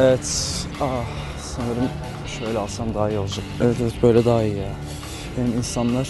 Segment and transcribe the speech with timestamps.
[0.00, 0.66] Evet.
[0.80, 1.04] Ah,
[1.42, 1.88] sanırım
[2.38, 3.44] şöyle alsam daha iyi olacak.
[3.62, 4.68] Evet evet böyle daha iyi ya.
[5.38, 6.08] Benim insanlar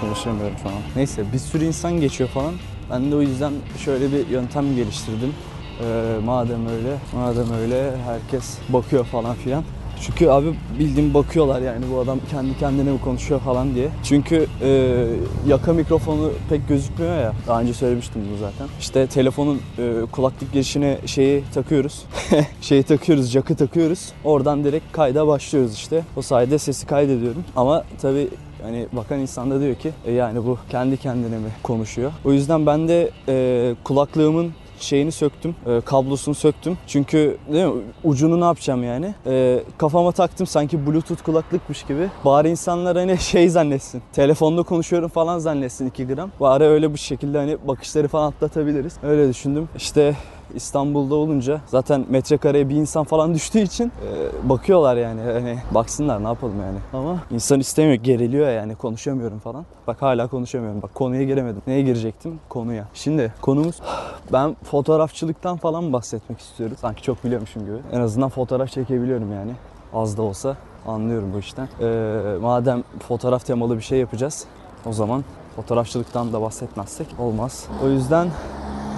[0.00, 0.74] konuşamıyorum şu an.
[0.96, 2.54] Neyse bir sürü insan geçiyor falan.
[2.90, 3.52] Ben de o yüzden
[3.84, 5.34] şöyle bir yöntem geliştirdim.
[5.80, 5.84] Ee,
[6.24, 9.64] madem öyle, madem öyle herkes bakıyor falan filan.
[10.00, 13.88] Çünkü abi bildiğim bakıyorlar yani bu adam kendi kendine mi konuşuyor falan diye.
[14.04, 15.04] Çünkü e,
[15.46, 17.32] yaka mikrofonu pek gözükmüyor ya.
[17.46, 18.68] Daha önce söylemiştim bunu zaten.
[18.80, 22.04] İşte telefonun e, kulaklık girişine şeyi takıyoruz.
[22.60, 24.12] şeyi takıyoruz, jack'ı takıyoruz.
[24.24, 26.04] Oradan direkt kayda başlıyoruz işte.
[26.16, 27.44] O sayede sesi kaydediyorum.
[27.56, 28.28] Ama tabii
[28.62, 32.12] Hani bakan insan da diyor ki e yani bu kendi kendine mi konuşuyor?
[32.24, 36.78] O yüzden ben de e, kulaklığımın şeyini söktüm, e, kablosunu söktüm.
[36.86, 37.72] Çünkü değil mi,
[38.04, 39.14] ucunu ne yapacağım yani?
[39.26, 42.08] E, kafama taktım sanki bluetooth kulaklıkmış gibi.
[42.24, 46.30] Bari insanlar hani şey zannetsin, telefonda konuşuyorum falan zannetsin 2 gram.
[46.40, 48.96] Bari öyle bu şekilde hani bakışları falan atlatabiliriz.
[49.02, 49.68] Öyle düşündüm.
[49.76, 50.16] İşte
[50.54, 56.28] İstanbul'da olunca zaten metrekareye bir insan falan düştüğü için e, bakıyorlar yani hani baksınlar ne
[56.28, 56.78] yapalım yani.
[56.92, 59.66] Ama insan istemiyor geriliyor yani konuşamıyorum falan.
[59.86, 60.82] Bak hala konuşamıyorum.
[60.82, 61.62] Bak konuya giremedim.
[61.66, 62.40] Neye girecektim?
[62.48, 62.84] Konuya.
[62.94, 63.76] Şimdi konumuz
[64.32, 66.76] ben fotoğrafçılıktan falan bahsetmek istiyorum.
[66.80, 67.76] Sanki çok biliyormuşum gibi.
[67.92, 69.52] En azından fotoğraf çekebiliyorum yani.
[69.94, 70.56] Az da olsa
[70.86, 71.68] anlıyorum bu işten.
[71.80, 74.44] E, madem fotoğraf temalı bir şey yapacağız
[74.86, 75.24] o zaman
[75.56, 77.66] fotoğrafçılıktan da bahsetmezsek olmaz.
[77.84, 78.28] O yüzden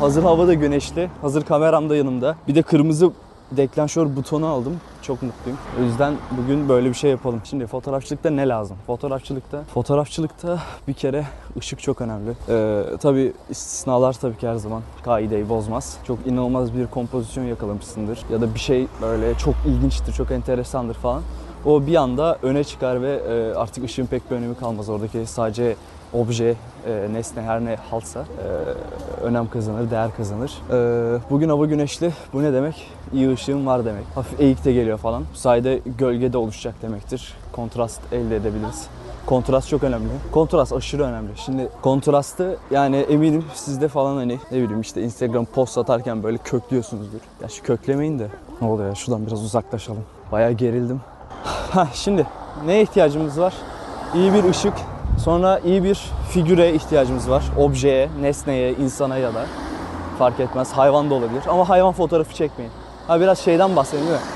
[0.01, 1.11] Hazır hava da güneşli.
[1.23, 2.37] Hazır kameram da yanımda.
[2.49, 3.11] Bir de kırmızı
[3.53, 4.81] deklanşör butonu aldım.
[5.03, 5.59] Çok mutluyum.
[5.81, 7.41] O yüzden bugün böyle bir şey yapalım.
[7.45, 8.77] Şimdi fotoğrafçılıkta ne lazım?
[8.87, 11.27] Fotoğrafçılıkta fotoğrafçılıkta bir kere
[11.59, 12.31] ışık çok önemli.
[12.49, 15.97] Ee, tabii istisnalar tabii ki her zaman kaideyi bozmaz.
[16.07, 18.19] Çok inanılmaz bir kompozisyon yakalamışsındır.
[18.33, 21.23] Ya da bir şey böyle çok ilginçtir, çok enteresandır falan.
[21.67, 24.89] O bir anda öne çıkar ve e, artık ışığın pek bir önemi kalmaz.
[24.89, 25.77] Oradaki sadece
[26.15, 26.55] obje,
[26.87, 28.47] e, nesne her ne halsa e,
[29.23, 30.53] önem kazanır, değer kazanır.
[30.71, 32.13] E, bugün hava güneşli.
[32.33, 32.91] Bu ne demek?
[33.13, 34.05] İyi ışığım var demek.
[34.15, 35.25] Hafif eğik de geliyor falan.
[35.35, 37.35] Bu sayede gölge de oluşacak demektir.
[37.53, 38.87] Kontrast elde edebiliriz.
[39.27, 40.09] Kontrast çok önemli.
[40.33, 41.31] Kontrast aşırı önemli.
[41.37, 47.21] Şimdi kontrastı yani eminim sizde falan hani ne bileyim işte Instagram post atarken böyle köklüyorsunuzdur.
[47.43, 48.27] Ya şu köklemeyin de.
[48.61, 50.03] Ne oluyor ya şuradan biraz uzaklaşalım.
[50.33, 51.01] Bayağı gerildim.
[51.71, 52.27] Ha şimdi
[52.67, 53.55] neye ihtiyacımız var?
[54.15, 54.73] İyi bir ışık,
[55.19, 56.01] Sonra iyi bir
[56.31, 57.45] figüre ihtiyacımız var.
[57.59, 59.47] Objeye, nesneye, insana ya da
[60.19, 60.73] fark etmez.
[60.73, 61.43] Hayvan da olabilir.
[61.49, 62.73] Ama hayvan fotoğrafı çekmeyin.
[63.07, 64.27] Ha biraz şeyden bahsedeyim değil mi?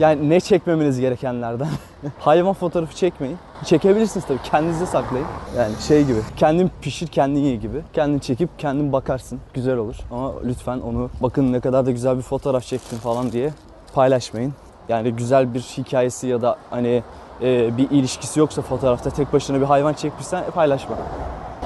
[0.00, 1.68] Yani ne çekmemeniz gerekenlerden.
[2.18, 3.38] hayvan fotoğrafı çekmeyin.
[3.64, 4.38] Çekebilirsiniz tabii.
[4.50, 5.26] Kendinize saklayın.
[5.56, 6.18] Yani şey gibi.
[6.36, 7.82] Kendin pişir, kendin ye gibi.
[7.92, 9.40] Kendin çekip kendin bakarsın.
[9.54, 9.96] Güzel olur.
[10.10, 13.50] Ama lütfen onu bakın ne kadar da güzel bir fotoğraf çektim falan diye
[13.94, 14.54] paylaşmayın.
[14.88, 17.02] Yani güzel bir hikayesi ya da hani
[17.42, 20.96] e, bir ilişkisi yoksa fotoğrafta tek başına bir hayvan çekmişsen paylaşma.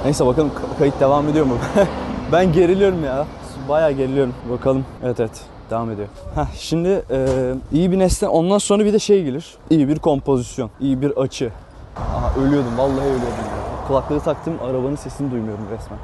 [0.04, 1.54] Neyse bakalım kayıt devam ediyor mu?
[2.32, 3.26] ben geriliyorum ya.
[3.68, 4.34] Bayağı geriliyorum.
[4.50, 4.84] Bakalım.
[5.04, 5.40] Evet evet.
[5.70, 6.08] Devam ediyor.
[6.34, 7.26] Heh, şimdi e,
[7.72, 9.54] iyi bir nesne ondan sonra bir de şey gelir.
[9.70, 11.50] İyi bir kompozisyon, iyi bir açı.
[11.96, 13.63] Aha ölüyordum vallahi ölüyordum ya.
[13.88, 15.98] Kulaklığı taktım arabanın sesini duymuyorum resmen.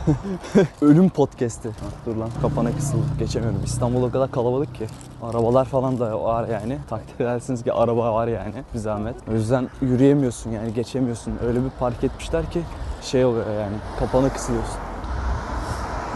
[0.90, 1.70] Ölüm podcast'i.
[2.06, 3.02] Dur lan kapana kısıldı.
[3.18, 3.60] Geçemiyorum.
[3.64, 4.86] İstanbul o kadar kalabalık ki.
[5.22, 6.78] Arabalar falan da var yani.
[6.90, 8.54] Takdir edersiniz ki araba var yani.
[8.74, 9.14] Bir zahmet.
[9.30, 11.32] O yüzden yürüyemiyorsun yani geçemiyorsun.
[11.46, 12.62] Öyle bir park etmişler ki
[13.02, 13.76] şey oluyor yani.
[13.98, 14.76] Kapana kısılıyorsun.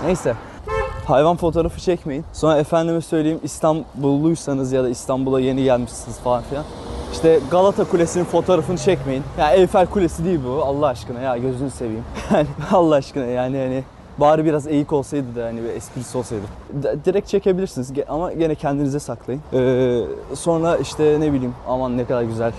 [0.05, 0.35] Neyse.
[1.07, 2.25] Hayvan fotoğrafı çekmeyin.
[2.33, 6.65] Sonra efendime söyleyeyim İstanbulluysanız ya da İstanbul'a yeni gelmişsiniz falan filan.
[7.15, 9.23] İşte Galata Kulesi'nin fotoğrafını çekmeyin.
[9.39, 12.05] Ya Eyfel Kulesi değil bu Allah aşkına ya gözünü seveyim.
[12.35, 13.85] Yani Allah aşkına yani hani
[14.19, 16.43] bari biraz eğik olsaydı da hani bir esprisi olsaydı.
[16.73, 19.41] D- direkt çekebilirsiniz ama gene kendinize saklayın.
[19.53, 20.01] Ee,
[20.35, 22.53] sonra işte ne bileyim aman ne kadar güzel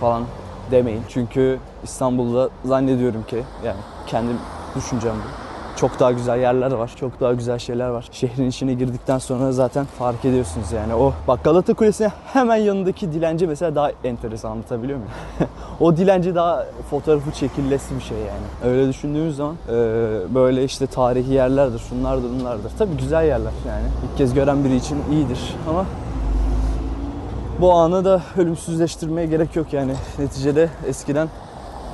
[0.00, 0.22] falan
[0.70, 1.02] demeyin.
[1.08, 4.36] Çünkü İstanbul'da zannediyorum ki yani kendim
[4.76, 5.43] düşüncem bu.
[5.76, 6.90] Çok daha güzel yerler var.
[6.96, 8.08] Çok daha güzel şeyler var.
[8.12, 10.94] Şehrin içine girdikten sonra zaten fark ediyorsunuz yani.
[10.94, 15.12] O bak Galata Kulesi'ne hemen yanındaki dilenci mesela daha enteresan anlatabiliyor muyum?
[15.80, 18.72] o dilenci daha fotoğrafı çekillesi bir şey yani.
[18.72, 19.74] Öyle düşündüğümüz zaman e,
[20.34, 22.72] böyle işte tarihi yerlerdir, şunlardır, bunlardır.
[22.78, 23.86] Tabii güzel yerler yani.
[24.10, 25.84] İlk kez gören biri için iyidir ama
[27.60, 29.92] bu anı da ölümsüzleştirmeye gerek yok yani.
[30.18, 31.28] Neticede eskiden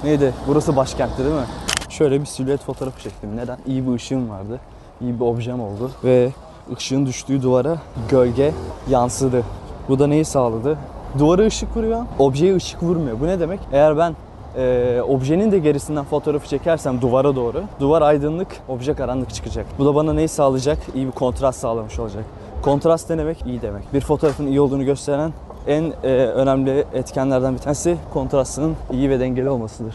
[0.05, 0.35] neydi?
[0.47, 1.69] Burası başkentti değil mi?
[1.90, 3.37] Şöyle bir silüet fotoğrafı çektim.
[3.37, 3.58] Neden?
[3.66, 4.60] İyi bir ışığım vardı.
[5.00, 5.90] İyi bir objem oldu.
[6.04, 6.31] Ve
[6.76, 7.78] ışığın düştüğü duvara
[8.08, 8.52] gölge
[8.90, 9.42] yansıdı.
[9.88, 10.78] Bu da neyi sağladı?
[11.19, 13.20] Duvara ışık vuruyor, objeye ışık vurmuyor.
[13.20, 13.60] Bu ne demek?
[13.72, 14.14] Eğer ben
[14.56, 19.66] e, objenin de gerisinden fotoğrafı çekersem duvara doğru, duvar aydınlık, obje karanlık çıkacak.
[19.78, 20.78] Bu da bana neyi sağlayacak?
[20.94, 22.25] İyi bir kontrast sağlamış olacak.
[22.62, 23.46] Kontrast ne demek?
[23.46, 23.94] İyi demek.
[23.94, 25.32] Bir fotoğrafın iyi olduğunu gösteren
[25.66, 29.94] en e, önemli etkenlerden bir tanesi kontrastının iyi ve dengeli olmasıdır.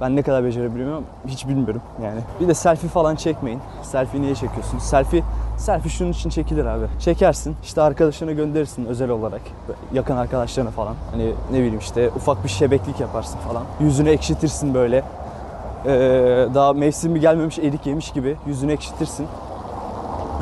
[0.00, 2.20] Ben ne kadar becerebiliyorum hiç bilmiyorum yani.
[2.40, 3.60] Bir de selfie falan çekmeyin.
[3.82, 4.82] Selfie niye çekiyorsunuz?
[4.82, 5.22] Selfie
[5.58, 6.84] Selfie şunun için çekilir abi.
[7.00, 9.40] Çekersin işte arkadaşına gönderirsin özel olarak.
[9.92, 10.94] Yakın arkadaşlarına falan.
[11.10, 13.62] Hani ne bileyim işte ufak bir şebeklik yaparsın falan.
[13.80, 15.02] Yüzünü ekşitirsin böyle.
[15.86, 19.26] Ee, daha mevsimi gelmemiş erik yemiş gibi yüzünü ekşitirsin.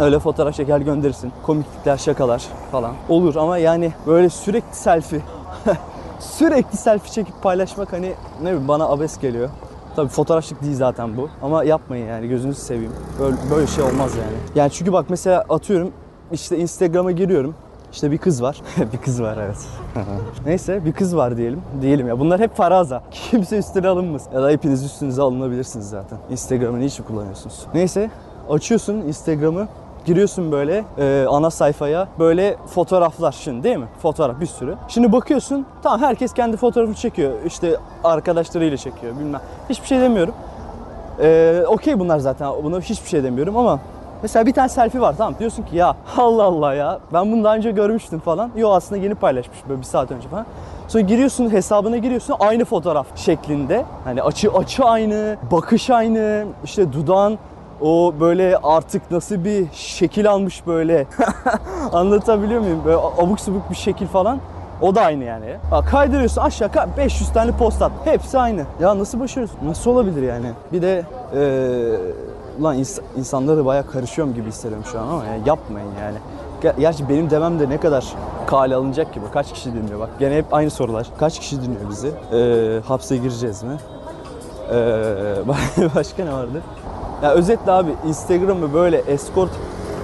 [0.01, 1.33] Öyle fotoğraf çeker gönderirsin.
[1.43, 2.43] Komiklikler, şakalar
[2.73, 2.93] falan.
[3.09, 5.21] Olur ama yani böyle sürekli selfie.
[6.33, 8.13] sürekli selfie çekip paylaşmak hani
[8.43, 9.51] ne bileyim bana abes geliyor.
[9.97, 11.29] Tabii fotoğrafçılık değil zaten bu.
[11.43, 12.93] Ama yapmayın yani gözünüzü seveyim.
[13.21, 14.37] Böyle, böyle şey olmaz yani.
[14.55, 15.93] Yani çünkü bak mesela atıyorum
[16.33, 17.55] işte Instagram'a giriyorum.
[17.93, 18.63] İşte bir kız var.
[18.93, 19.57] bir kız var evet.
[20.47, 21.63] Neyse bir kız var diyelim.
[21.83, 23.03] Diyelim ya bunlar hep faraza.
[23.11, 24.33] Kimse üstüne alınmasın.
[24.33, 26.19] Ya da hepiniz üstünüze alınabilirsiniz zaten.
[26.31, 27.67] Instagram'ı niçin kullanıyorsunuz?
[27.75, 28.11] Neyse
[28.51, 29.69] açıyorsun Instagram'ı.
[30.05, 33.87] Giriyorsun böyle e, ana sayfaya böyle fotoğraflar şimdi değil mi?
[34.03, 34.75] Fotoğraf bir sürü.
[34.89, 37.33] Şimdi bakıyorsun tamam herkes kendi fotoğrafını çekiyor.
[37.47, 39.41] İşte arkadaşlarıyla çekiyor bilmem.
[39.71, 40.35] Hiçbir şey demiyorum.
[41.21, 42.49] Ee, Okey bunlar zaten.
[42.65, 43.81] Buna hiçbir şey demiyorum ama
[44.23, 47.57] mesela bir tane selfie var tamam diyorsun ki ya Allah Allah ya ben bunu daha
[47.57, 48.51] önce görmüştüm falan.
[48.57, 50.47] Yo aslında yeni paylaşmış böyle bir saat önce falan.
[50.89, 53.85] Sonra giriyorsun hesabına giriyorsun aynı fotoğraf şeklinde.
[54.05, 57.39] Hani açı açı aynı, bakış aynı, işte dudağın
[57.81, 61.07] o böyle artık nasıl bir şekil almış böyle.
[61.93, 62.81] Anlatabiliyor muyum?
[62.85, 64.39] Böyle abuk subuk bir şekil falan.
[64.83, 65.57] O da aynı yani.
[65.71, 67.93] Bak kaydırıyorsun aşağı ka- 500 tane post at.
[68.05, 68.63] Hepsi aynı.
[68.81, 69.59] Ya nasıl başarıyorsun?
[69.67, 70.47] Nasıl olabilir yani?
[70.73, 71.03] Bir de
[71.37, 72.01] eee
[72.63, 76.17] lan ins- insanlara bayağı karışıyorum gibi hissediyorum şu an ama ya yapmayın yani.
[76.63, 78.05] Ger- Gerçi benim demem de ne kadar
[78.47, 79.25] kale alınacak gibi.
[79.33, 80.09] Kaç kişi dinliyor bak.
[80.19, 81.07] Gene hep aynı sorular.
[81.19, 82.11] Kaç kişi dinliyor bizi?
[82.33, 83.77] Eee, hapse gireceğiz mi?
[84.73, 84.77] Eee,
[85.95, 86.63] başka ne vardı?
[87.25, 89.51] Ya özetle abi Instagram'ı böyle escort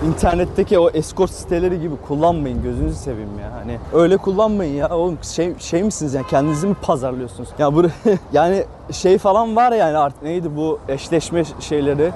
[0.07, 3.53] internetteki o escort siteleri gibi kullanmayın gözünüzü seveyim ya.
[3.53, 4.89] Hani öyle kullanmayın ya.
[4.89, 7.49] Oğlum şey şey misiniz yani kendinizi mi pazarlıyorsunuz?
[7.59, 7.83] Ya bu
[8.33, 12.13] yani şey falan var yani artık neydi bu eşleşme şeyleri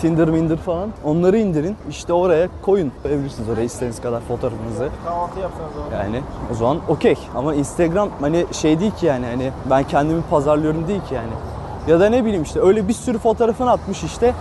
[0.00, 0.90] Tinder, Minder falan.
[1.04, 1.76] Onları indirin.
[1.90, 2.92] işte oraya koyun.
[3.02, 4.88] Koyabilirsiniz oraya istediğiniz kadar fotoğrafınızı.
[5.04, 5.94] Kahvaltı yapsanız o.
[5.94, 6.20] Yani
[6.52, 7.16] o zaman okey.
[7.34, 11.51] Ama Instagram hani şey değil ki yani hani ben kendimi pazarlıyorum değil ki yani.
[11.88, 14.34] Ya da ne bileyim işte öyle bir sürü fotoğrafını atmış işte.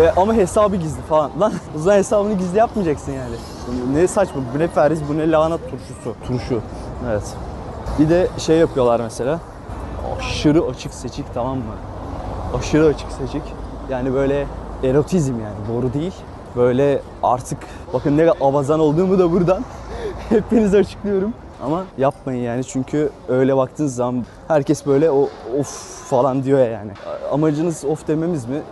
[0.00, 1.30] E, ama hesabı gizli falan.
[1.40, 3.34] Lan o zaman hesabını gizli yapmayacaksın yani.
[3.92, 4.42] Ne saçma.
[4.54, 6.14] Bu ne feriz, bu ne lahana turşusu.
[6.26, 6.60] Turşu.
[7.10, 7.34] Evet.
[7.98, 9.40] Bir de şey yapıyorlar mesela.
[10.18, 11.74] Aşırı açık seçik tamam mı?
[12.58, 13.42] Aşırı açık seçik.
[13.90, 14.46] Yani böyle
[14.84, 16.14] erotizm yani doğru değil.
[16.56, 17.58] Böyle artık
[17.92, 19.64] bakın ne avazan olduğumu da buradan
[20.28, 21.34] hepinize açıklıyorum.
[21.62, 25.28] Ama yapmayın yani çünkü öyle baktığınız zaman herkes böyle o
[25.58, 25.68] of
[26.10, 26.90] falan diyor ya yani.
[27.32, 28.62] Amacınız of dememiz mi?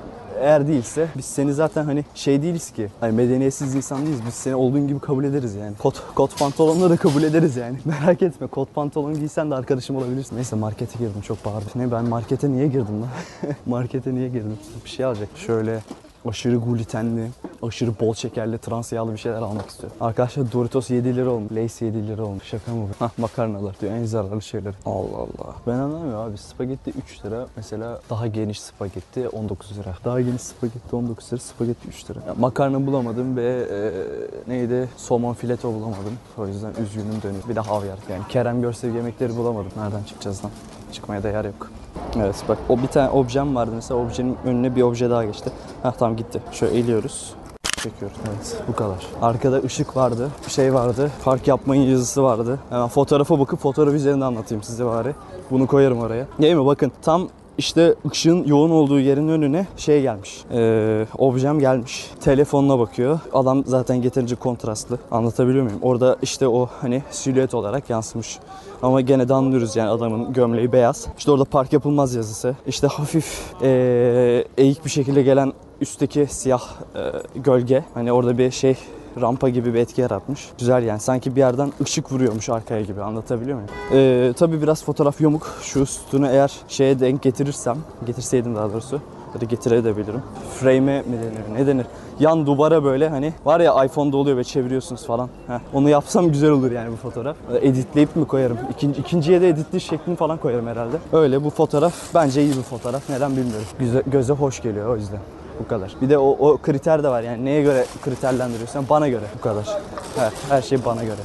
[0.41, 2.89] Eğer değilse biz seni zaten hani şey değiliz ki.
[3.01, 4.21] Hani medeniyetsiz insan değiliz.
[4.27, 5.77] Biz seni olduğun gibi kabul ederiz yani.
[5.77, 7.79] Kot, kot pantolonla da kabul ederiz yani.
[7.85, 8.47] Merak etme.
[8.47, 10.37] Kot pantolon giysen de arkadaşım olabilirsin.
[10.37, 11.67] Neyse markete girdim çok bağırdı.
[11.75, 13.09] Ne ben markete niye girdim lan?
[13.67, 14.59] markete niye girdim?
[14.85, 15.29] Bir şey alacak.
[15.37, 15.81] Şöyle
[16.29, 17.29] aşırı glutenli,
[17.62, 19.97] aşırı bol şekerli, trans yağlı bir şeyler almak istiyorum.
[20.01, 21.53] Arkadaşlar Doritos 7 lira olmuş.
[21.53, 22.45] Lay's 7 lira olmuş.
[22.45, 23.05] Şaka mı bu?
[23.05, 24.75] Hah makarnalar diyor en zararlı şeyler.
[24.87, 25.55] Allah Allah.
[25.67, 26.39] Ben anlamıyorum abi.
[26.39, 27.47] Spagetti 3 lira.
[27.57, 29.95] Mesela daha geniş spagetti 19 lira.
[30.05, 31.41] Daha geniş spagetti 19 lira.
[31.41, 32.19] Spagetti 3 lira.
[32.27, 34.89] Ya, makarna bulamadım ve e, neydi?
[34.97, 36.19] Somon fileto bulamadım.
[36.39, 37.43] O yüzden üzgünüm dönüyor.
[37.49, 37.99] Bir de havyar.
[38.11, 39.71] Yani Kerem Görsev yemekleri bulamadım.
[39.76, 40.50] Nereden çıkacağız lan?
[40.93, 41.71] Çıkmaya da yer yok.
[42.17, 45.50] Evet bak o bir tane objem vardı mesela objenin önüne bir obje daha geçti.
[45.83, 46.43] Heh tamam gitti.
[46.52, 47.35] Şöyle eğiliyoruz.
[47.83, 48.17] Çekiyoruz.
[48.29, 49.07] Evet bu kadar.
[49.23, 52.59] Arkada ışık vardı, şey vardı, fark yapmayın yazısı vardı.
[52.71, 55.15] Hemen fotoğrafa bakıp fotoğraf üzerinde anlatayım size bari.
[55.51, 56.27] Bunu koyarım oraya.
[56.43, 56.67] Değil mi?
[56.67, 57.29] Bakın tam
[57.61, 60.45] işte ışığın yoğun olduğu yerin önüne şey gelmiş.
[60.52, 62.11] Ee, objem gelmiş.
[62.21, 63.21] Telefonuna bakıyor.
[63.33, 64.99] Adam zaten yeterince kontrastlı.
[65.11, 65.79] Anlatabiliyor muyum?
[65.83, 68.38] Orada işte o hani silüet olarak yansımış.
[68.83, 71.07] Ama gene de anlıyoruz yani adamın gömleği beyaz.
[71.19, 72.57] İşte orada park yapılmaz yazısı.
[72.67, 76.62] İşte hafif ee, eğik bir şekilde gelen üstteki siyah
[76.97, 77.00] ee,
[77.40, 77.85] gölge.
[77.95, 78.76] Hani orada bir şey
[79.21, 80.49] rampa gibi bir etki yaratmış.
[80.59, 83.71] Güzel yani sanki bir yerden ışık vuruyormuş arkaya gibi anlatabiliyor muyum?
[83.93, 85.47] Ee, tabii biraz fotoğraf yamuk.
[85.62, 87.76] Şu sütunu eğer şeye denk getirirsem,
[88.07, 89.00] getirseydim daha doğrusu
[89.35, 90.23] ya da getirebilirim.
[90.61, 91.87] Frame'e mi denir, ne denir?
[92.21, 95.29] Yan duvara böyle hani var ya iPhone'da oluyor ve çeviriyorsunuz falan.
[95.47, 97.37] Heh, onu yapsam güzel olur yani bu fotoğraf.
[97.62, 98.59] Editleyip mi koyarım?
[98.71, 100.97] İkinci, ikinciye de editli şeklini falan koyarım herhalde.
[101.12, 103.11] Öyle bu fotoğraf bence iyi bir fotoğraf.
[103.11, 103.67] Neden bilmiyorum.
[103.79, 105.21] Güze, göze hoş geliyor o yüzden.
[105.64, 105.93] Bu kadar.
[106.02, 109.79] Bir de o, o kriter de var yani neye göre kriterlendiriyorsan bana göre bu kadar.
[110.17, 111.21] Her, her şey bana göre.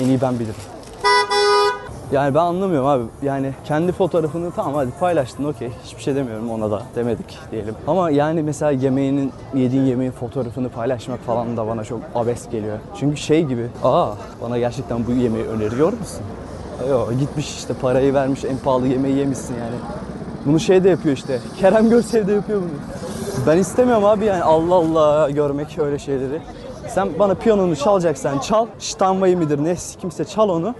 [0.00, 0.54] En iyi ben bilirim.
[2.12, 3.04] Yani ben anlamıyorum abi.
[3.22, 5.70] Yani kendi fotoğrafını tamam hadi paylaştın okey.
[5.84, 7.74] Hiçbir şey demiyorum ona da demedik diyelim.
[7.86, 12.78] Ama yani mesela yemeğinin, yediğin yemeğin fotoğrafını paylaşmak falan da bana çok abes geliyor.
[13.00, 14.12] Çünkü şey gibi, aa
[14.42, 16.22] bana gerçekten bu yemeği öneriyor musun?
[16.88, 19.76] Yok gitmiş işte parayı vermiş en pahalı yemeği yemişsin yani.
[20.46, 21.40] Bunu şey de yapıyor işte.
[21.58, 23.09] Kerem Görsev de yapıyor bunu.
[23.46, 26.40] Ben istemiyorum abi yani Allah Allah görmek öyle şeyleri.
[26.88, 28.66] Sen bana piyanonu çalacaksan çal.
[28.78, 30.74] Steinway midir ne kimse çal onu.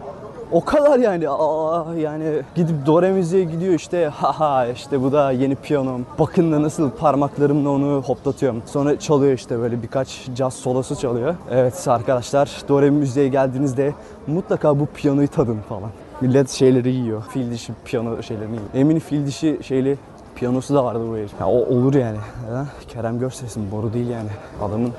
[0.52, 1.28] O kadar yani.
[1.28, 2.24] Aa, yani
[2.54, 4.06] gidip do re müziğe gidiyor işte.
[4.06, 6.06] Haha işte bu da yeni piyanom.
[6.18, 8.62] Bakın da nasıl parmaklarımla onu hoplatıyorum.
[8.66, 11.34] Sonra çalıyor işte böyle birkaç caz solosu çalıyor.
[11.50, 13.92] Evet arkadaşlar do re müziğe geldiğinizde
[14.26, 15.90] mutlaka bu piyanoyu tadın falan.
[16.20, 17.22] Millet şeyleri yiyor.
[17.32, 18.68] Fil dişi piyano şeylerini yiyor.
[18.74, 19.98] Eminim fil dişi şeyli
[20.34, 21.32] piyanosu da vardı bu herif.
[21.40, 22.18] Ya o olur yani.
[22.50, 22.66] Ha?
[22.88, 24.28] Kerem Görses'in boru değil yani.
[24.62, 24.92] Adamın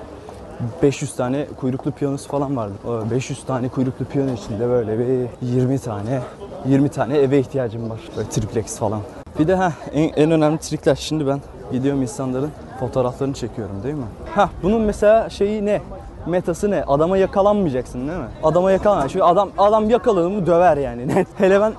[0.84, 2.74] 500 tane kuyruklu piyanosu falan vardı.
[2.88, 6.20] O 500 tane kuyruklu piyano içinde böyle bir 20 tane
[6.66, 8.00] 20 tane eve ihtiyacım var.
[8.18, 9.02] Böyle triplex falan.
[9.40, 10.96] Bir de ha en, en önemli trikler.
[10.96, 11.40] Şimdi ben
[11.72, 14.06] gidiyorum insanların fotoğraflarını çekiyorum değil mi?
[14.36, 15.82] Ha bunun mesela şeyi ne?
[16.26, 16.84] Metası ne?
[16.84, 18.28] Adama yakalanmayacaksın değil mi?
[18.44, 19.08] Adama yakalan.
[19.08, 21.26] Çünkü adam adam yakalanır mı döver yani.
[21.38, 21.74] Hele ben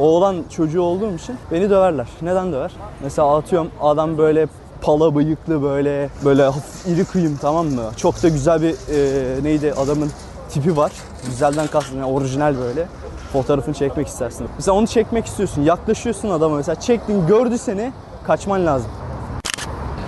[0.00, 2.08] oğlan çocuğu olduğum için beni döverler.
[2.22, 2.72] Neden döver?
[3.02, 4.46] Mesela atıyorum adam böyle
[4.82, 6.50] pala bıyıklı böyle böyle
[6.86, 7.82] iri kıyım tamam mı?
[7.96, 10.10] Çok da güzel bir e, neydi adamın
[10.48, 10.92] tipi var.
[11.26, 12.86] Güzelden kastım yani orijinal böyle.
[13.32, 14.48] Fotoğrafını çekmek istersin.
[14.56, 15.62] Mesela onu çekmek istiyorsun.
[15.62, 17.92] Yaklaşıyorsun adama mesela çektin gördü seni
[18.26, 18.90] kaçman lazım.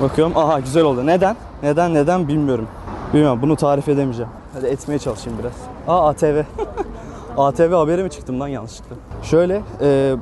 [0.01, 1.07] Bakıyorum aha güzel oldu.
[1.07, 1.37] Neden?
[1.63, 2.69] Neden neden bilmiyorum.
[3.15, 4.31] Bilmiyorum bunu tarif edemeyeceğim.
[4.55, 5.53] Hadi etmeye çalışayım biraz.
[5.89, 6.43] Aa ATV.
[7.39, 8.97] ATV haberi mi çıktım lan yanlışlıkla?
[9.23, 10.15] Şöyle e,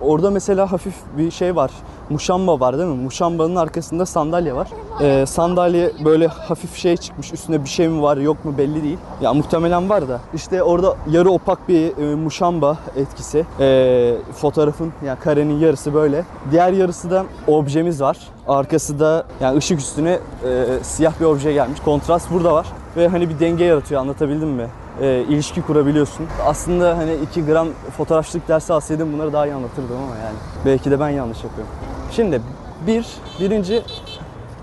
[0.00, 1.70] orada mesela hafif bir şey var.
[2.10, 3.02] Muşamba var değil mi?
[3.02, 4.68] Muşambanın arkasında sandalye var.
[5.00, 7.32] E, sandalye böyle hafif şey çıkmış.
[7.32, 8.98] Üstünde bir şey mi var yok mu belli değil.
[9.20, 10.20] Ya muhtemelen var da.
[10.34, 13.46] İşte orada yarı opak bir e, muşamba etkisi.
[13.60, 16.24] E, fotoğrafın yani karenin yarısı böyle.
[16.50, 18.18] Diğer yarısı da objemiz var.
[18.48, 21.80] Arkası da yani ışık üstüne e, siyah bir obje gelmiş.
[21.84, 22.66] Kontrast burada var.
[22.96, 24.66] Ve hani bir denge yaratıyor anlatabildim mi?
[25.00, 26.26] E, ilişki kurabiliyorsun.
[26.46, 30.36] Aslında hani 2 gram fotoğrafçılık dersi alsaydım bunları daha iyi anlatırdım ama yani.
[30.66, 31.72] Belki de ben yanlış yapıyorum.
[32.12, 32.40] Şimdi
[32.86, 33.06] bir,
[33.40, 33.82] birinci...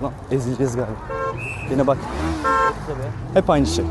[0.03, 0.91] Lan ezileceğiz galiba.
[1.71, 1.97] Yine bak.
[3.33, 3.85] Hep aynı şey.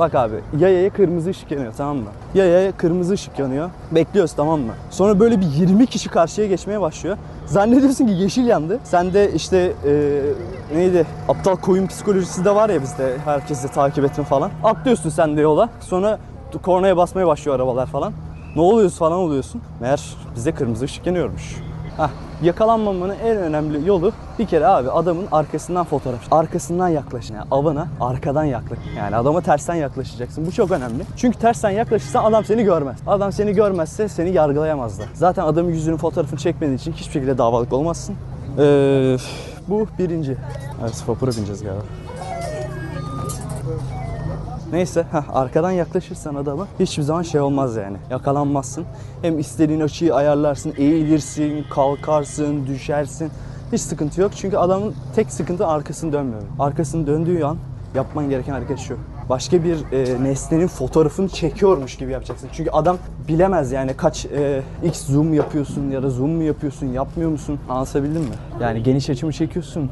[0.00, 2.10] Bak abi yayaya kırmızı ışık yanıyor tamam mı?
[2.34, 3.70] Yayaya kırmızı ışık yanıyor.
[3.92, 4.72] Bekliyoruz tamam mı?
[4.90, 7.16] Sonra böyle bir 20 kişi karşıya geçmeye başlıyor.
[7.46, 8.78] Zannediyorsun ki yeşil yandı.
[8.84, 10.20] Sen de işte e,
[10.74, 13.16] neydi aptal koyun psikolojisi de var ya bizde.
[13.24, 14.50] Herkesi takip etme falan.
[14.64, 15.68] Atlıyorsun sen de yola.
[15.80, 16.18] Sonra
[16.62, 18.12] kornaya basmaya başlıyor arabalar falan.
[18.56, 19.62] Ne oluyorsun falan oluyorsun.
[19.80, 20.00] Meğer
[20.36, 21.56] bize kırmızı ışık yanıyormuş.
[22.00, 22.10] Hah,
[22.42, 26.32] yakalanmamanın en önemli yolu bir kere abi adamın arkasından fotoğraf.
[26.32, 27.34] Arkasından yaklaşın.
[27.34, 28.78] Yani avına arkadan yaklaş.
[28.96, 30.46] Yani adama tersten yaklaşacaksın.
[30.46, 31.02] Bu çok önemli.
[31.16, 32.98] Çünkü tersten yaklaşırsan adam seni görmez.
[33.06, 35.08] Adam seni görmezse seni yargılayamazlar.
[35.14, 38.16] Zaten adamın yüzünün fotoğrafını çekmediğin için hiçbir şekilde davalık olmazsın.
[38.58, 39.16] Ee,
[39.68, 40.36] bu birinci.
[40.82, 41.82] Evet vapura bineceğiz galiba.
[44.72, 47.96] Neyse heh, arkadan yaklaşırsan adama hiçbir zaman şey olmaz yani.
[48.10, 48.84] Yakalanmazsın.
[49.22, 53.30] Hem istediğin açıyı ayarlarsın, eğilirsin, kalkarsın, düşersin.
[53.72, 54.32] Hiç sıkıntı yok.
[54.36, 56.42] Çünkü adamın tek sıkıntı arkasını dönmüyor.
[56.58, 57.56] Arkasını döndüğü an
[57.94, 58.96] yapman gereken hareket şu.
[59.28, 62.48] Başka bir e, nesnenin fotoğrafını çekiyormuş gibi yapacaksın.
[62.52, 62.96] Çünkü adam
[63.28, 67.58] bilemez yani kaç e, x zoom yapıyorsun ya da zoom mu yapıyorsun, yapmıyor musun?
[67.68, 68.34] Anlatabildim mi?
[68.60, 69.90] Yani geniş açı mı çekiyorsun,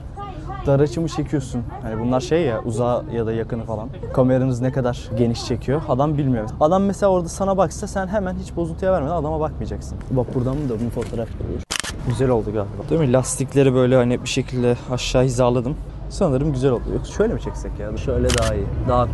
[0.67, 1.62] dar açı mı çekiyorsun?
[1.83, 3.88] Hani bunlar şey ya uzağa ya da yakını falan.
[4.14, 6.49] Kameranız ne kadar geniş çekiyor adam bilmiyor.
[6.61, 9.99] Adam mesela orada sana baksa sen hemen hiç bozuntuya vermeden adama bakmayacaksın.
[10.11, 11.62] Bak buradan mı da bunu fotoğraf görüyor.
[12.09, 12.90] Güzel oldu galiba.
[12.90, 13.12] Değil mi?
[13.12, 15.76] Lastikleri böyle hani bir şekilde aşağı hizaladım.
[16.11, 16.83] Sanırım güzel oldu.
[16.95, 17.97] Yok şöyle mi çeksek ya?
[17.97, 18.67] Şöyle daha iyi.
[18.88, 19.09] Daha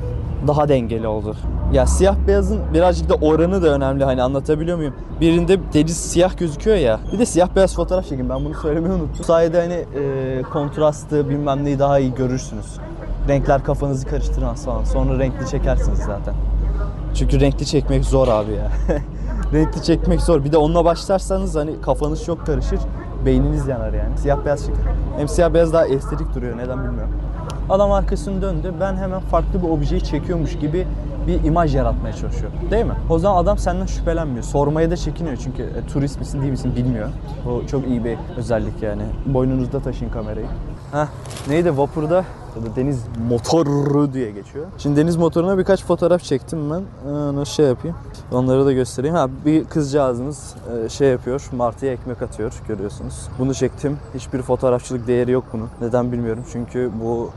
[0.47, 1.37] daha dengeli oldu.
[1.73, 4.95] Ya siyah beyazın birazcık da oranı da önemli hani anlatabiliyor muyum?
[5.21, 7.01] Birinde deniz siyah gözüküyor ya.
[7.13, 8.29] Bir de siyah beyaz fotoğraf çekin.
[8.29, 9.11] Ben bunu söylemeyi unuttum.
[9.19, 12.67] Bu sayede hani e, kontrastı bilmem neyi daha iyi görürsünüz.
[13.29, 14.85] Renkler kafanızı karıştırmaz falan.
[14.85, 16.35] Sonra renkli çekersiniz zaten.
[17.15, 18.71] Çünkü renkli çekmek zor abi ya.
[19.53, 20.45] renkli çekmek zor.
[20.45, 22.79] Bir de onunla başlarsanız hani kafanız çok karışır.
[23.27, 24.19] Beyniniz yanar yani.
[24.19, 24.83] Siyah beyaz çekin.
[25.19, 26.59] Hem siyah beyaz daha estetik duruyor.
[26.59, 27.15] Neden bilmiyorum.
[27.71, 28.75] Adam arkasını döndü.
[28.81, 30.87] Ben hemen farklı bir objeyi çekiyormuş gibi
[31.27, 32.53] bir imaj yaratmaya çalışıyor.
[32.71, 32.95] Değil mi?
[33.11, 34.43] O zaman adam senden şüphelenmiyor.
[34.43, 37.09] Sormaya da çekiniyor çünkü e, turist misin değil misin bilmiyor.
[37.49, 39.03] O çok iyi bir özellik yani.
[39.27, 40.47] Boynunuzda taşıyın kamerayı.
[40.93, 41.07] Heh,
[41.49, 42.25] neydi vapurda
[42.57, 44.67] ya da deniz motoru diye geçiyor.
[44.79, 47.11] Şimdi deniz motoruna birkaç fotoğraf çektim ben.
[47.11, 47.97] Onu şey yapayım.
[48.33, 49.17] Onları da göstereyim.
[49.17, 51.49] Ha bir kızcağızımız e, şey yapıyor.
[51.53, 53.29] Martıya ekmek atıyor görüyorsunuz.
[53.39, 53.99] Bunu çektim.
[54.15, 55.69] Hiçbir fotoğrafçılık değeri yok bunun.
[55.81, 56.45] Neden bilmiyorum.
[56.53, 57.31] Çünkü bu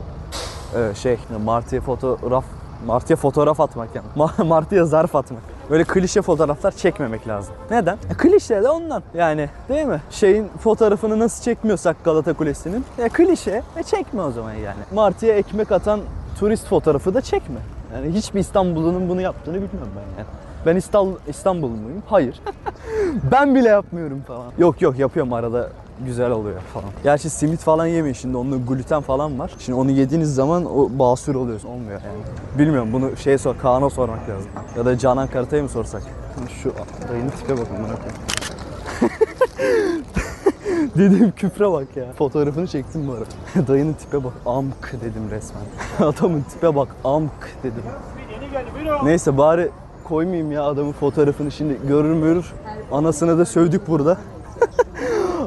[0.76, 2.44] e, şey Martıya fotoğraf
[2.86, 4.06] Martıya fotoğraf atmak yani.
[4.16, 5.42] Ma- Martıya zarf atmak.
[5.70, 7.54] Böyle klişe fotoğraflar çekmemek lazım.
[7.70, 7.94] Neden?
[8.10, 9.02] E, klişe de ondan.
[9.14, 10.00] Yani değil mi?
[10.10, 12.84] Şeyin fotoğrafını nasıl çekmiyorsak Galata Kulesi'nin.
[12.98, 13.62] E, klişe.
[13.76, 14.78] E, çekme o zaman yani.
[14.94, 16.00] Martıya ekmek atan
[16.40, 17.60] turist fotoğrafı da çekme.
[17.94, 20.28] Yani hiçbir İstanbul'un bunu yaptığını bilmiyorum ben yani.
[20.66, 22.02] Ben İstanbul İstanbul muyum?
[22.06, 22.40] Hayır.
[23.32, 24.52] ben bile yapmıyorum falan.
[24.58, 25.68] Yok yok yapıyorum arada
[26.06, 26.88] güzel oluyor falan.
[27.02, 29.50] Gerçi simit falan yemeyin şimdi onda gluten falan var.
[29.58, 31.68] Şimdi onu yediğiniz zaman o basur oluyorsun.
[31.68, 32.58] Olmuyor yani.
[32.58, 34.50] Bilmiyorum bunu şeye sor, Kaan'a sormak lazım.
[34.76, 36.02] Ya da Canan Karatay'a mı sorsak?
[36.62, 36.72] Şu
[37.12, 37.76] dayının tipe bakın
[40.98, 42.12] Dediğim küfre bak ya.
[42.12, 43.68] Fotoğrafını çektim bu arada.
[43.68, 44.32] Dayının tipe bak.
[44.46, 45.62] Amk dedim resmen.
[46.08, 46.88] Adamın tipe bak.
[47.04, 47.30] Amk
[47.62, 47.82] dedim.
[49.04, 49.70] Neyse bari
[50.04, 52.52] koymayayım ya adamın fotoğrafını şimdi görür mürür.
[52.92, 54.18] Anasına da sövdük burada.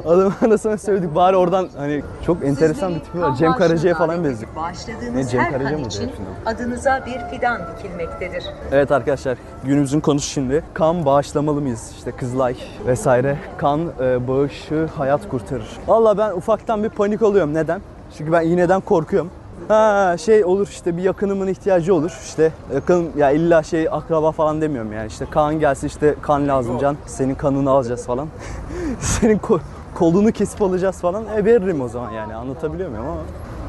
[0.06, 1.14] Adamın anasına sövdük.
[1.14, 3.34] Bari oradan hani çok enteresan bir tipi var.
[3.36, 4.56] Cem Karaca'ya falan benziyor.
[4.56, 6.10] Bağışladığınız Ne, Cem her Karaca kan için
[6.46, 8.44] adınıza bir fidan dikilmektedir.
[8.72, 10.64] Evet arkadaşlar günümüzün konusu şimdi.
[10.74, 11.90] Kan bağışlamalı mıyız?
[11.98, 12.56] İşte Kızılay
[12.86, 13.38] vesaire.
[13.56, 15.68] Kan e, bağışı hayat kurtarır.
[15.86, 17.54] Valla ben ufaktan bir panik oluyorum.
[17.54, 17.80] Neden?
[18.18, 19.30] Çünkü ben iğneden korkuyorum.
[19.68, 22.18] Ha şey olur işte bir yakınımın ihtiyacı olur.
[22.24, 25.06] İşte yakın ya illa şey akraba falan demiyorum yani.
[25.06, 26.96] İşte kan gelsin işte kan lazım can.
[27.06, 28.28] Senin kanını alacağız falan.
[29.00, 29.60] Senin ko-
[30.02, 31.24] kolunu kesip alacağız falan.
[31.36, 33.20] E veririm o zaman yani anlatabiliyor muyum ama.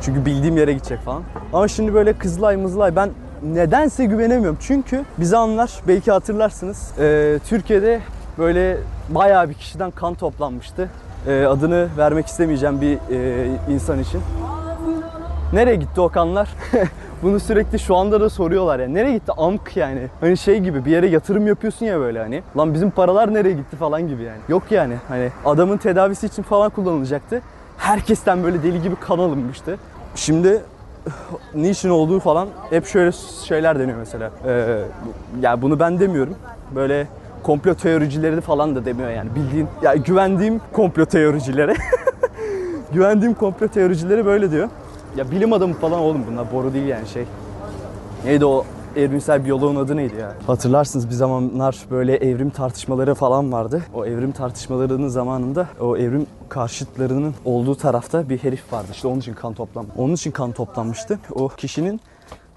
[0.01, 1.21] Çünkü bildiğim yere gidecek falan.
[1.53, 3.09] Ama şimdi böyle Kızılay mızılay ben
[3.43, 4.57] nedense güvenemiyorum.
[4.61, 6.91] Çünkü bize anlar belki hatırlarsınız.
[6.99, 7.99] Ee, Türkiye'de
[8.37, 8.77] böyle
[9.09, 10.89] bayağı bir kişiden kan toplanmıştı.
[11.27, 14.21] Ee, adını vermek istemeyeceğim bir e, insan için.
[15.53, 16.49] Nereye gitti o kanlar?
[17.23, 18.87] Bunu sürekli şu anda da soruyorlar ya.
[18.87, 20.07] Nereye gitti amk yani?
[20.21, 22.43] Hani şey gibi bir yere yatırım yapıyorsun ya böyle hani.
[22.57, 24.37] Lan bizim paralar nereye gitti falan gibi yani.
[24.49, 27.41] Yok yani hani adamın tedavisi için falan kullanılacaktı.
[27.77, 29.77] Herkesten böyle deli gibi kan alınmıştı.
[30.15, 30.61] Şimdi
[31.55, 33.11] niçin olduğu falan hep şöyle
[33.47, 34.31] şeyler deniyor mesela.
[34.47, 34.79] Ee,
[35.41, 36.35] ya bunu ben demiyorum.
[36.75, 37.07] Böyle
[37.43, 39.35] komplo teoricileri falan da demiyor yani.
[39.35, 41.73] Bildiğin ya güvendiğim komplo teoricilere
[42.93, 44.69] güvendiğim komplo teoricileri böyle diyor.
[45.17, 47.25] Ya bilim adamı falan oğlum bunlar boru değil yani şey.
[48.25, 48.65] Neydi o
[48.95, 50.33] evrimsel biyoloğun adı neydi ya?
[50.47, 53.83] Hatırlarsınız bir zamanlar böyle evrim tartışmaları falan vardı.
[53.93, 58.87] O evrim tartışmalarının zamanında o evrim karşıtlarının olduğu tarafta bir herif vardı.
[58.91, 59.85] İşte onun için kan toplam.
[59.97, 61.19] Onun için kan toplanmıştı.
[61.31, 62.01] O kişinin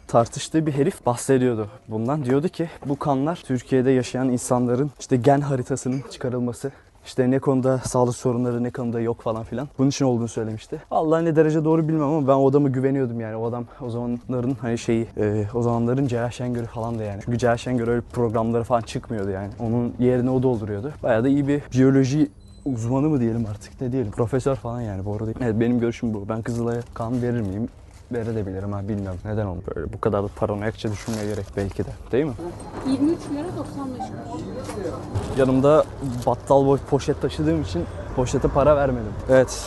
[0.09, 2.25] tartıştığı bir herif bahsediyordu bundan.
[2.25, 6.73] Diyordu ki bu kanlar Türkiye'de yaşayan insanların işte gen haritasının çıkarılması
[7.07, 9.69] işte ne konuda sağlık sorunları ne konuda yok falan filan.
[9.79, 10.83] Bunun için olduğunu söylemişti.
[10.91, 13.37] Allah ne derece doğru bilmem ama ben o adama güveniyordum yani.
[13.37, 17.21] O adam o zamanların hani şeyi e, o zamanların Celal Şengör'ü falan da yani.
[17.25, 19.51] Çünkü Celal Şengör öyle programları falan çıkmıyordu yani.
[19.61, 20.93] Onun yerine o dolduruyordu.
[21.03, 22.29] Bayağı da iyi bir biyoloji
[22.65, 24.13] uzmanı mı diyelim artık ne diyelim.
[24.13, 25.31] Profesör falan yani bu arada.
[25.41, 26.29] Evet benim görüşüm bu.
[26.29, 27.69] Ben Kızılay'a kan verir miyim?
[28.13, 29.19] Verebilirim ha bilmiyorum.
[29.25, 31.89] Neden onu böyle bu kadar da paranoyakça düşünmeye gerek belki de.
[32.13, 32.33] Değil mi?
[32.87, 34.43] 23 lira 95 kuruş.
[35.39, 35.85] Yanımda
[36.27, 37.85] battal boy poşet taşıdığım için
[38.17, 39.13] poşete para vermedim.
[39.31, 39.65] Evet.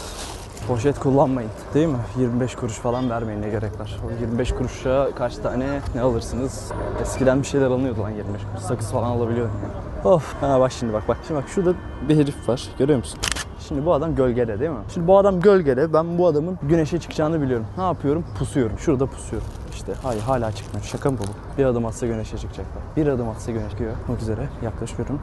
[0.67, 1.51] Poşet kullanmayın.
[1.73, 1.97] Değil mi?
[2.17, 3.99] 25 kuruş falan vermeyin ne gerek var.
[4.07, 6.71] O 25 kuruşa kaç tane ne alırsınız?
[7.01, 8.63] Eskiden bir şeyler alınıyordu lan 25 kuruş.
[8.63, 10.07] Sakız falan alabiliyordum yani.
[10.13, 10.33] Of.
[10.41, 11.17] Ha bak şimdi bak bak.
[11.27, 11.73] Şimdi bak şurada
[12.09, 12.67] bir herif var.
[12.79, 13.19] Görüyor musun?
[13.67, 14.77] Şimdi bu adam gölgede değil mi?
[14.93, 15.93] Şimdi bu adam gölgede.
[15.93, 17.65] Ben bu adamın güneşe çıkacağını biliyorum.
[17.77, 18.25] Ne yapıyorum?
[18.39, 18.79] Pusuyorum.
[18.79, 19.47] Şurada pusuyorum.
[19.73, 20.85] İşte hayır hala çıkmıyor.
[20.85, 21.57] Şaka mı bu?
[21.57, 22.83] Bir adım atsa güneşe çıkacaklar.
[22.97, 23.93] Bir adım atsa güneş çıkıyor.
[24.09, 24.49] Bak üzere.
[24.63, 25.19] Yaklaşıyorum.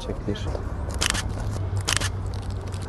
[0.00, 0.46] Çek bir.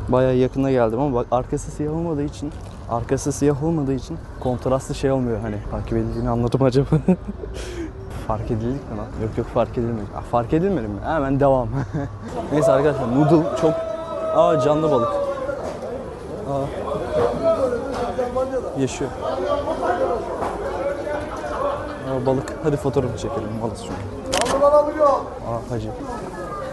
[0.10, 2.52] Bayağı yakına geldim ama bak arkası siyah olmadığı için
[2.90, 6.88] arkası siyah olmadığı için kontrastlı şey olmuyor hani takip edildiğini anladım acaba.
[8.28, 9.06] fark edildik mi lan?
[9.22, 10.06] Yok yok fark edilmedi.
[10.32, 11.00] Fark edilmedi mi?
[11.04, 11.68] Hemen devam.
[12.52, 13.88] Neyse arkadaşlar noodle çok...
[14.36, 15.10] Aa canlı balık.
[16.50, 16.65] Aa.
[18.80, 19.12] Yaşıyor.
[22.10, 22.54] Aa, balık.
[22.63, 23.50] Hadi fotoğrafı çekelim.
[23.62, 23.94] Malız çünkü.
[25.06, 25.89] Aa hacı.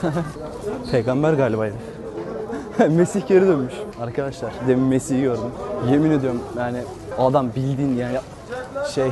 [0.90, 1.66] Peygamber galiba.
[2.88, 3.74] Mesih geri dönmüş.
[4.02, 5.50] Arkadaşlar demin Mesih'i gördüm.
[5.90, 6.78] Yemin ediyorum yani
[7.18, 8.18] adam bildiğin yani
[8.94, 9.10] şey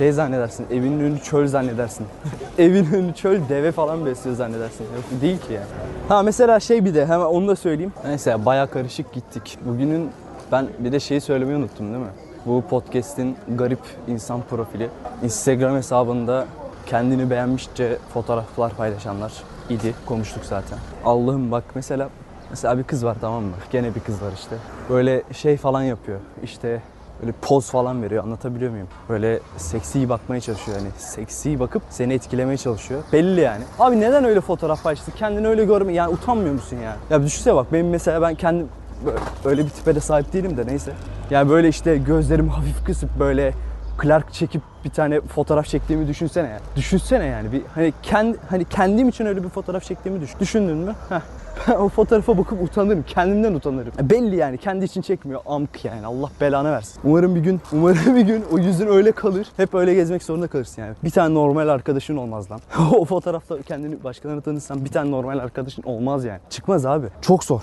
[0.00, 2.06] şey zannedersin evinin önü çöl zannedersin.
[2.58, 4.84] evin önü çöl deve falan besliyor zannedersin.
[4.84, 5.66] Yok değil ki yani.
[6.08, 7.92] Ha mesela şey bir de hemen onu da söyleyeyim.
[8.04, 9.58] Neyse baya karışık gittik.
[9.64, 10.10] Bugünün
[10.52, 12.10] ben bir de şeyi söylemeyi unuttum değil mi?
[12.46, 14.88] Bu podcast'in garip insan profili.
[15.22, 16.46] Instagram hesabında
[16.86, 19.32] kendini beğenmişçe fotoğraflar paylaşanlar
[19.70, 19.94] idi.
[20.06, 20.78] Konuştuk zaten.
[21.04, 22.08] Allah'ım bak mesela
[22.50, 23.54] mesela bir kız var tamam mı?
[23.72, 24.56] Gene bir kız var işte.
[24.90, 26.18] Böyle şey falan yapıyor.
[26.42, 26.80] İşte
[27.22, 28.88] böyle poz falan veriyor anlatabiliyor muyum?
[29.08, 30.88] Böyle seksi bakmaya çalışıyor yani.
[30.98, 33.02] Seksi bakıp seni etkilemeye çalışıyor.
[33.12, 33.64] Belli yani.
[33.78, 35.12] Abi neden öyle fotoğraf paylaştın?
[35.18, 36.96] Kendini öyle görme yani utanmıyor musun ya?
[37.10, 38.68] Ya düşünsene bak benim mesela ben kendim
[39.06, 40.92] böyle- öyle bir tipe de sahip değilim de neyse.
[41.30, 43.54] Yani böyle işte gözlerimi hafif kısıp böyle
[44.02, 46.58] Clark çekip bir tane fotoğraf çektiğimi düşünsene ya.
[46.76, 50.38] Düşünsene yani bir hani kendi hani kendim için öyle bir fotoğraf çektiğimi düşün.
[50.40, 50.94] Düşündün mü?
[51.08, 51.20] Heh.
[51.68, 53.02] Ben o fotoğrafa bakıp utanırım.
[53.02, 53.92] Kendimden utanırım.
[54.02, 55.40] Belli yani kendi için çekmiyor.
[55.46, 56.06] Amk yani.
[56.06, 57.00] Allah belanı versin.
[57.04, 59.46] Umarım bir gün, umarım bir gün o yüzün öyle kalır.
[59.56, 60.94] Hep öyle gezmek zorunda kalırsın yani.
[61.04, 62.60] Bir tane normal arkadaşın olmaz lan.
[62.96, 66.40] o fotoğrafta kendini başkalarına tanırsan bir tane normal arkadaşın olmaz yani.
[66.50, 67.06] Çıkmaz abi.
[67.20, 67.62] Çok zor.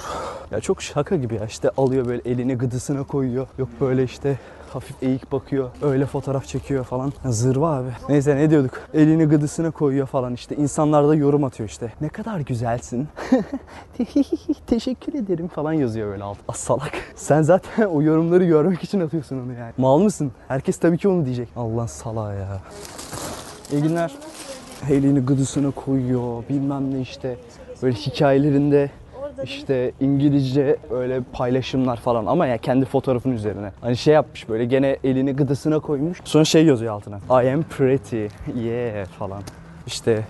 [0.52, 1.46] Ya çok şaka gibi ya.
[1.46, 3.48] İşte alıyor böyle elini gıdısına koyuyor.
[3.58, 4.38] Yok böyle işte
[4.70, 5.70] hafif eğik bakıyor.
[5.82, 7.14] Öyle fotoğraf çekiyor falan.
[7.26, 7.90] Ya Zırva abi.
[8.10, 8.72] Neyse ne diyorduk?
[8.94, 10.56] Elini gıdısına koyuyor falan işte.
[10.56, 11.94] İnsanlar da yorum atıyor işte.
[12.02, 13.08] Ne kadar güzelsin.
[14.68, 16.38] Teşekkür ederim falan yazıyor böyle alt.
[16.48, 16.92] As salak.
[17.16, 19.74] Sen zaten o yorumları görmek için atıyorsun onu yani.
[19.78, 20.32] Mal mısın?
[20.48, 21.50] Herkes tabii ki onu diyecek.
[21.56, 22.60] Allah salağa ya.
[23.72, 24.12] İyi günler.
[24.90, 26.44] Elini gıdısına koyuyor.
[26.50, 27.38] Bilmem ne işte.
[27.84, 28.90] Böyle hikayelerinde
[29.44, 33.72] işte İngilizce öyle paylaşımlar falan ama ya kendi fotoğrafının üzerine.
[33.82, 36.22] Hani şey yapmış böyle gene elini gıdısına koymuş.
[36.26, 37.18] Sonra şey yazıyor altına.
[37.44, 38.26] I am pretty.
[38.56, 39.42] Yeah falan.
[39.88, 40.24] İşte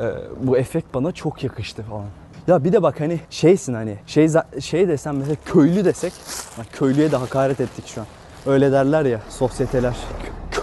[0.00, 0.04] e,
[0.42, 2.06] bu efekt bana çok yakıştı falan.
[2.46, 4.28] Ya bir de bak hani şeysin hani şey
[4.60, 6.12] şey desem mesela köylü desek.
[6.72, 8.06] Köylüye de hakaret ettik şu an.
[8.46, 9.94] Öyle derler ya sosyeteler.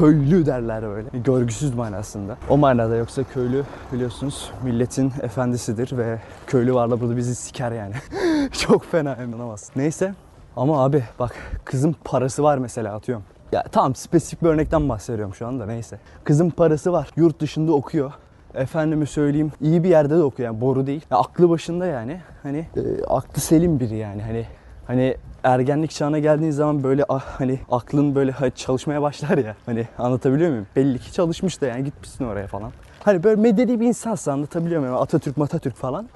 [0.01, 1.09] Kö- Köylü derler öyle.
[1.13, 2.37] Görgüsüz manasında.
[2.49, 7.93] O manada yoksa köylü biliyorsunuz milletin efendisidir ve köylü varla burada bizi siker yani.
[8.51, 9.73] Çok fena inanamazsın.
[9.75, 10.13] Neyse
[10.55, 11.35] ama abi bak
[11.65, 13.23] kızın parası var mesela atıyorum.
[13.51, 15.99] Ya tamam spesifik bir örnekten bahsediyorum şu anda neyse.
[16.23, 17.09] Kızın parası var.
[17.15, 18.11] Yurt dışında okuyor.
[18.53, 21.05] Efendime söyleyeyim iyi bir yerde de okuyor yani boru değil.
[21.11, 24.45] Ya aklı başında yani hani e, aklı selim biri yani hani
[24.91, 30.49] hani ergenlik çağına geldiğin zaman böyle ah, hani aklın böyle çalışmaya başlar ya hani anlatabiliyor
[30.49, 30.67] muyum?
[30.75, 32.71] Belli ki çalışmış da yani gitmişsin oraya falan.
[33.03, 34.95] Hani böyle medeni bir insansa anlatabiliyor muyum?
[34.95, 36.09] Atatürk Matatürk falan.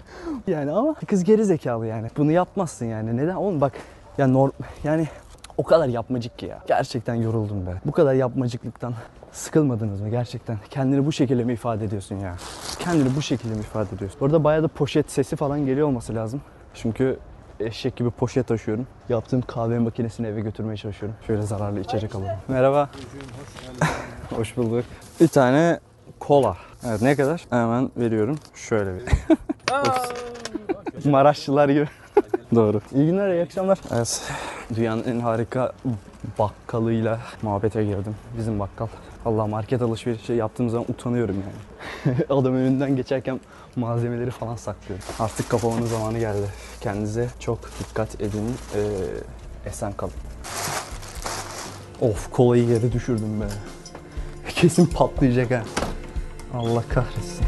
[0.46, 2.08] yani ama kız geri zekalı yani.
[2.16, 3.16] Bunu yapmazsın yani.
[3.16, 3.34] Neden?
[3.34, 3.72] Oğlum bak
[4.18, 4.50] ya norm
[4.84, 5.08] yani
[5.56, 6.58] o kadar yapmacık ki ya.
[6.66, 7.70] Gerçekten yoruldum be.
[7.86, 8.94] Bu kadar yapmacıklıktan
[9.32, 10.58] sıkılmadınız mı gerçekten?
[10.70, 12.36] Kendini bu şekilde mi ifade ediyorsun ya?
[12.78, 14.18] Kendini bu şekilde mi ifade ediyorsun?
[14.20, 16.40] Orada bayağı da poşet sesi falan geliyor olması lazım.
[16.74, 17.18] Çünkü
[17.60, 18.86] eşek gibi poşet taşıyorum.
[19.08, 21.16] Yaptığım kahve makinesini eve götürmeye çalışıyorum.
[21.26, 22.30] Şöyle zararlı içecek alalım.
[22.48, 22.90] Merhaba.
[24.36, 24.84] Hoş bulduk.
[25.20, 25.80] Bir tane
[26.20, 26.56] kola.
[26.86, 27.46] Evet ne kadar?
[27.50, 28.38] Hemen veriyorum.
[28.54, 29.04] Şöyle bir.
[31.10, 31.88] Maraşlılar gibi.
[32.54, 32.80] Doğru.
[32.94, 33.78] İyi günler, iyi akşamlar.
[33.94, 34.22] Evet.
[34.74, 35.72] Dünyanın en harika
[36.38, 38.16] bakkalıyla muhabbete girdim.
[38.38, 38.86] Bizim bakkal.
[39.24, 42.16] Allah market alışverişi yaptığım zaman utanıyorum yani.
[42.30, 43.40] Adam önünden geçerken
[43.76, 45.04] malzemeleri falan saklıyorum.
[45.18, 46.46] Artık kapamanın zamanı geldi.
[46.80, 48.56] Kendinize çok dikkat edin.
[48.74, 48.80] Ee,
[49.68, 50.12] esen kalın.
[52.00, 53.48] Of kolayı yere düşürdüm be.
[54.48, 55.62] Kesin patlayacak ha.
[56.54, 57.46] Allah kahretsin.